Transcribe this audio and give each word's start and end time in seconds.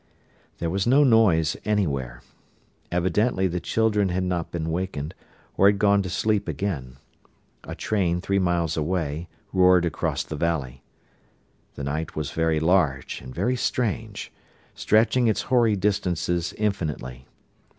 There 0.57 0.71
was 0.71 0.87
no 0.87 1.03
noise 1.03 1.55
anywhere. 1.63 2.23
Evidently 2.91 3.45
the 3.47 3.59
children 3.59 4.09
had 4.09 4.23
not 4.23 4.49
been 4.49 4.71
wakened, 4.71 5.13
or 5.55 5.67
had 5.67 5.77
gone 5.77 6.01
to 6.01 6.09
sleep 6.09 6.47
again. 6.47 6.97
A 7.65 7.75
train, 7.75 8.19
three 8.19 8.39
miles 8.39 8.75
away, 8.75 9.27
roared 9.53 9.85
across 9.85 10.23
the 10.23 10.35
valley. 10.35 10.81
The 11.75 11.83
night 11.83 12.15
was 12.15 12.31
very 12.31 12.59
large, 12.59 13.21
and 13.21 13.31
very 13.31 13.55
strange, 13.55 14.31
stretching 14.73 15.27
its 15.27 15.43
hoary 15.43 15.75
distances 15.75 16.51
infinitely. 16.53 17.27